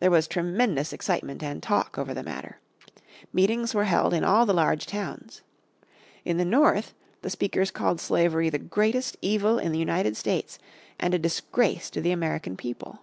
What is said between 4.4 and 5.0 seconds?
the large